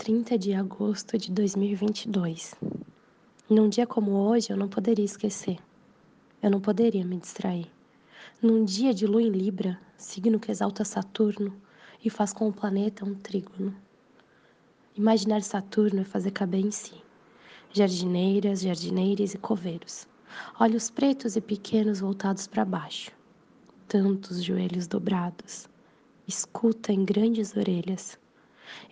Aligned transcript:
30 0.00 0.38
de 0.38 0.54
agosto 0.54 1.18
de 1.18 1.30
2022. 1.30 2.54
Num 3.50 3.68
dia 3.68 3.86
como 3.86 4.12
hoje, 4.12 4.50
eu 4.50 4.56
não 4.56 4.66
poderia 4.66 5.04
esquecer. 5.04 5.58
Eu 6.42 6.50
não 6.50 6.58
poderia 6.58 7.04
me 7.04 7.18
distrair. 7.18 7.70
Num 8.40 8.64
dia 8.64 8.94
de 8.94 9.06
lua 9.06 9.20
em 9.20 9.28
Libra, 9.28 9.78
signo 9.98 10.40
que 10.40 10.50
exalta 10.50 10.86
Saturno 10.86 11.54
e 12.02 12.08
faz 12.08 12.32
com 12.32 12.48
o 12.48 12.52
planeta 12.52 13.04
um 13.04 13.14
trígono. 13.14 13.76
Imaginar 14.96 15.42
Saturno 15.42 16.00
é 16.00 16.04
fazer 16.04 16.30
caber 16.30 16.64
em 16.64 16.70
si. 16.70 16.94
Jardineiras, 17.70 18.62
jardineiros 18.62 19.34
e 19.34 19.38
coveiros. 19.38 20.08
Olhos 20.58 20.88
pretos 20.88 21.36
e 21.36 21.42
pequenos 21.42 22.00
voltados 22.00 22.46
para 22.46 22.64
baixo. 22.64 23.12
Tantos 23.86 24.42
joelhos 24.42 24.86
dobrados. 24.86 25.68
Escuta 26.26 26.90
em 26.90 27.04
grandes 27.04 27.54
orelhas 27.54 28.18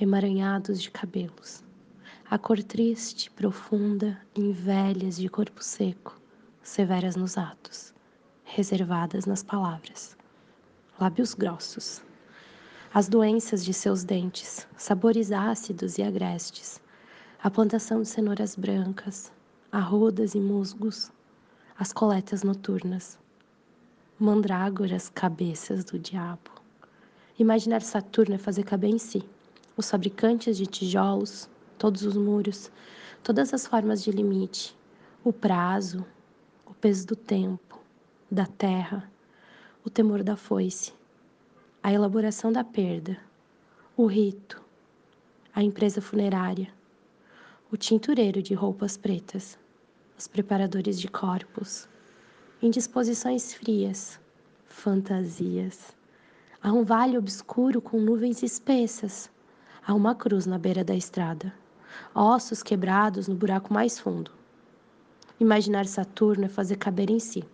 emaranhados 0.00 0.80
de 0.82 0.90
cabelos. 0.90 1.64
A 2.28 2.36
cor 2.36 2.60
triste, 2.60 3.30
profunda, 3.30 4.20
em 4.34 4.50
velhas 4.50 5.16
de 5.16 5.28
corpo 5.28 5.62
seco, 5.62 6.20
severas 6.60 7.14
nos 7.14 7.38
atos, 7.38 7.94
reservadas 8.42 9.26
nas 9.26 9.44
palavras. 9.44 10.16
Lábios 11.00 11.34
grossos. 11.34 12.02
As 12.92 13.08
doenças 13.08 13.64
de 13.64 13.72
seus 13.72 14.02
dentes, 14.02 14.66
sabores 14.76 15.30
ácidos 15.30 15.98
e 15.98 16.02
agrestes. 16.02 16.82
A 17.40 17.48
plantação 17.48 18.02
de 18.02 18.08
cenouras 18.08 18.56
brancas, 18.56 19.30
arrudas 19.70 20.34
e 20.34 20.40
musgos, 20.40 21.12
as 21.78 21.92
coletas 21.92 22.42
noturnas. 22.42 23.16
Mandrágoras, 24.18 25.08
cabeças 25.08 25.84
do 25.84 25.96
diabo. 25.96 26.50
Imaginar 27.38 27.82
Saturno 27.82 28.34
é 28.34 28.38
fazer 28.38 28.64
caber 28.64 28.90
em 28.90 28.98
si 28.98 29.24
os 29.76 29.90
fabricantes 29.90 30.56
de 30.56 30.66
tijolos, 30.66 31.48
todos 31.76 32.02
os 32.02 32.16
muros, 32.16 32.70
todas 33.22 33.52
as 33.52 33.66
formas 33.66 34.02
de 34.02 34.10
limite, 34.10 34.76
o 35.22 35.32
prazo, 35.32 36.04
o 36.64 36.72
peso 36.72 37.06
do 37.06 37.16
tempo, 37.16 37.78
da 38.30 38.46
terra, 38.46 39.10
o 39.84 39.90
temor 39.90 40.22
da 40.22 40.36
foice, 40.36 40.92
a 41.82 41.92
elaboração 41.92 42.50
da 42.50 42.64
perda, 42.64 43.18
o 43.96 44.06
rito, 44.06 44.62
a 45.54 45.62
empresa 45.62 46.00
funerária, 46.00 46.68
o 47.70 47.76
tintureiro 47.76 48.42
de 48.42 48.54
roupas 48.54 48.96
pretas, 48.96 49.58
os 50.18 50.26
preparadores 50.26 50.98
de 50.98 51.08
corpos, 51.08 51.88
indisposições 52.62 53.52
frias, 53.52 54.18
fantasias. 54.66 55.94
Há 56.62 56.72
um 56.72 56.84
vale 56.84 57.18
obscuro 57.18 57.80
com 57.80 58.00
nuvens 58.00 58.42
espessas, 58.42 59.30
Há 59.88 59.94
uma 59.94 60.16
cruz 60.16 60.46
na 60.46 60.58
beira 60.58 60.82
da 60.82 60.96
estrada, 60.96 61.54
ossos 62.12 62.60
quebrados 62.60 63.28
no 63.28 63.36
buraco 63.36 63.72
mais 63.72 64.00
fundo. 64.00 64.32
Imaginar 65.38 65.86
Saturno 65.86 66.46
é 66.46 66.48
fazer 66.48 66.74
caber 66.74 67.08
em 67.08 67.20
si 67.20 67.44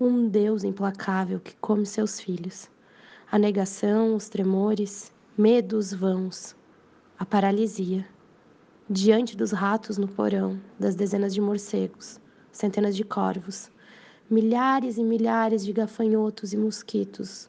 um 0.00 0.26
Deus 0.26 0.64
implacável 0.64 1.38
que 1.38 1.54
come 1.58 1.86
seus 1.86 2.18
filhos. 2.18 2.68
A 3.30 3.38
negação, 3.38 4.16
os 4.16 4.28
tremores, 4.28 5.12
medos 5.38 5.94
vãos, 5.94 6.56
a 7.16 7.24
paralisia. 7.24 8.04
Diante 8.88 9.36
dos 9.36 9.52
ratos 9.52 9.96
no 9.96 10.08
porão, 10.08 10.60
das 10.76 10.96
dezenas 10.96 11.32
de 11.32 11.40
morcegos, 11.40 12.18
centenas 12.50 12.96
de 12.96 13.04
corvos, 13.04 13.70
milhares 14.28 14.98
e 14.98 15.04
milhares 15.04 15.64
de 15.64 15.72
gafanhotos 15.72 16.52
e 16.52 16.56
mosquitos, 16.56 17.48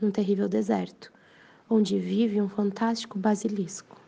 num 0.00 0.12
terrível 0.12 0.48
deserto 0.48 1.15
onde 1.68 1.98
vive 1.98 2.40
um 2.40 2.48
fantástico 2.48 3.18
basilisco. 3.18 4.00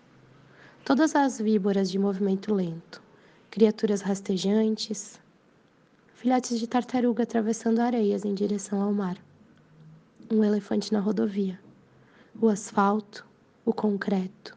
Todas 0.85 1.17
as 1.17 1.41
víboras 1.41 1.91
de 1.91 1.99
movimento 1.99 2.55
lento, 2.55 3.03
criaturas 3.51 4.01
rastejantes, 4.01 5.21
filhotes 6.15 6.61
de 6.61 6.69
tartaruga 6.69 7.25
atravessando 7.25 7.81
areias 7.81 8.25
em 8.25 8.33
direção 8.33 8.81
ao 8.81 8.93
mar, 8.93 9.19
um 10.31 10.45
elefante 10.45 10.93
na 10.93 11.01
rodovia, 11.01 11.59
o 12.41 12.49
asfalto, 12.49 13.27
o 13.65 13.73
concreto, 13.73 14.57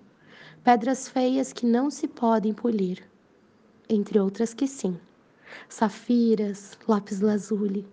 pedras 0.63 1.07
feias 1.07 1.51
que 1.51 1.66
não 1.66 1.90
se 1.90 2.07
podem 2.07 2.53
polir, 2.53 3.03
entre 3.90 4.19
outras 4.19 4.53
que 4.53 4.67
sim, 4.67 4.95
safiras, 5.67 6.78
lápis 6.88 7.19
lazuli, 7.19 7.85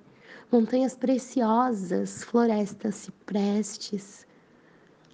montanhas 0.53 0.95
preciosas, 0.95 2.23
florestas 2.25 2.95
ciprestes, 2.95 4.28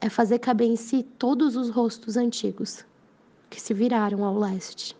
é 0.04 0.10
fazer 0.10 0.38
caber 0.38 0.68
em 0.68 0.76
si 0.76 1.02
todos 1.02 1.56
os 1.56 1.70
rostos 1.70 2.18
antigos 2.18 2.84
que 3.48 3.58
se 3.58 3.72
viraram 3.72 4.22
ao 4.22 4.38
leste. 4.38 4.94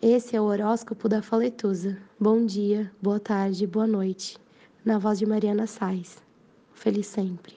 Esse 0.00 0.36
é 0.36 0.40
o 0.40 0.44
horóscopo 0.44 1.08
da 1.08 1.20
Faletusa. 1.20 1.98
Bom 2.16 2.46
dia, 2.46 2.88
boa 3.02 3.18
tarde, 3.18 3.66
boa 3.66 3.88
noite. 3.88 4.38
Na 4.84 4.96
voz 4.96 5.18
de 5.18 5.26
Mariana 5.26 5.66
Sais. 5.66 6.22
Feliz 6.72 7.08
sempre. 7.08 7.56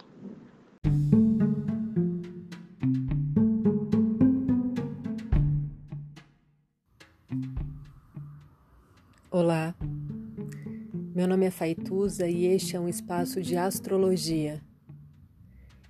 Olá, 9.30 9.76
meu 11.14 11.28
nome 11.28 11.46
é 11.46 11.52
Faituza 11.52 12.28
e 12.28 12.48
este 12.48 12.76
é 12.76 12.80
um 12.80 12.90
espaço 12.90 13.40
de 13.40 13.56
astrologia 13.56 14.60